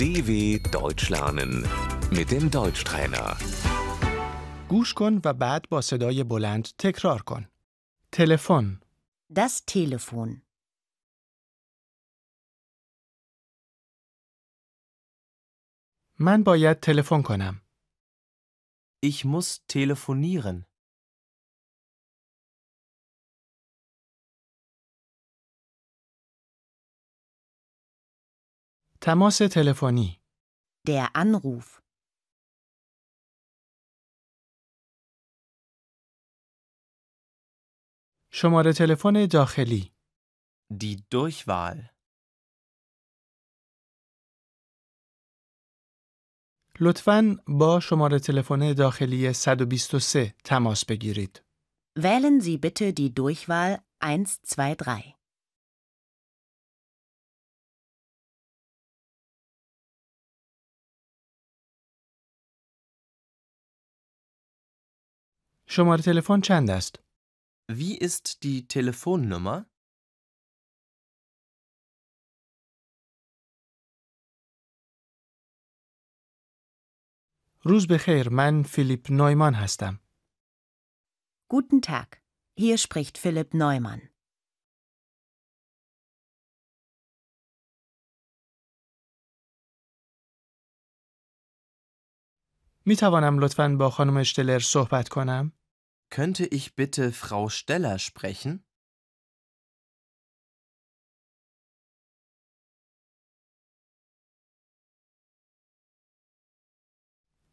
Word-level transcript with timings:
DW 0.00 0.30
Deutsch 0.72 1.10
lernen 1.10 1.52
mit 2.16 2.30
dem 2.30 2.50
Deutschtrainer. 2.50 3.36
گوش 4.68 4.94
کن 4.94 5.20
و 5.24 5.32
بعد 5.34 5.68
با 5.68 5.80
صدای 5.80 6.24
بلند 6.24 6.68
تکرار 6.78 7.22
کن. 7.22 7.46
تلفن، 8.12 8.80
Das 9.32 9.52
Telefon. 9.70 10.40
من 16.18 16.42
باید 16.42 16.80
تلفن 16.80 17.22
کنم. 17.22 17.60
Ich 19.06 19.24
muss 19.24 19.66
telefonieren. 19.68 20.66
تماس 29.00 29.38
تلفنی، 29.38 30.20
Der 30.88 31.08
Anruf. 31.14 31.80
شماره 38.32 38.72
تلفن 38.72 39.26
داخلی، 39.26 39.92
Die 40.72 40.96
Durchwahl. 41.14 41.90
لطفاً 46.80 47.36
با 47.48 47.80
شماره 47.80 48.18
تلفن 48.18 48.72
داخلی 48.72 49.32
123 49.32 50.34
تماس 50.44 50.84
بگیرید. 50.84 51.42
Wählen 51.98 52.40
Sie 52.40 52.58
bitte 52.58 52.92
die 52.92 53.14
Durchwahl 53.14 53.78
123. 54.00 55.14
شماره 65.73 66.01
تلفن 66.01 66.41
چند 66.41 66.69
است؟ 66.69 66.99
Wie 67.71 67.97
ist 67.97 68.43
die 68.43 68.67
Telefonnummer? 68.67 69.65
روز 77.63 77.87
بخیر، 77.87 78.29
من 78.29 78.63
فیلیپ 78.63 79.11
نویمان 79.11 79.53
هستم. 79.53 79.99
Guten 81.53 81.81
Tag. 81.81 82.17
Hier 82.59 82.77
spricht 82.77 83.17
Philipp 83.17 83.53
Neumann. 83.53 84.09
می 92.85 92.95
توانم 92.95 93.39
لطفاً 93.39 93.75
با 93.79 93.89
خانم 93.89 94.17
اشتلر 94.17 94.59
صحبت 94.59 95.09
کنم؟ 95.09 95.60
Könnte 96.10 96.46
ich 96.46 96.74
bitte 96.74 97.12
Frau 97.12 97.48
Steller 97.48 97.98
sprechen? 97.98 98.64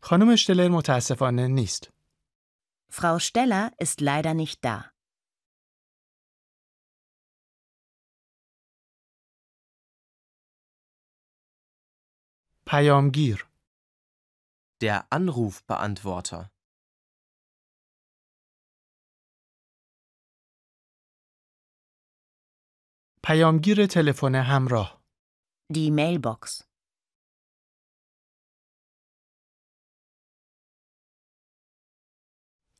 خانم 0.05 0.29
اشتلر 0.29 0.69
متاسفانه 0.69 1.47
نیست. 1.47 1.93
Frau 2.89 3.19
Steller 3.19 3.71
ist 3.79 4.01
leider 4.01 4.33
nicht 4.33 4.59
da. 4.65 4.93
پیامگیر، 12.65 13.39
Der 14.81 15.07
Anrufbeantworter. 15.11 16.51
پیامگیر 23.27 23.85
تلفن 23.85 24.35
همراه، 24.35 25.03
Die 25.73 25.89
Mailbox. 25.91 26.63